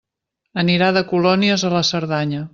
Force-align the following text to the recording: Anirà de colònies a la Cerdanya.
Anirà 0.61 0.87
de 0.95 1.03
colònies 1.13 1.67
a 1.71 1.73
la 1.77 1.87
Cerdanya. 1.93 2.47